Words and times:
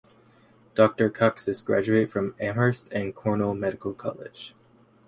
Doctor 0.73 1.11
Kocsis 1.11 1.63
graduated 1.63 2.09
from 2.09 2.33
Amherst 2.39 2.89
and 2.91 3.13
Cornell 3.13 3.53
Medical 3.53 3.93
College. 3.93 4.55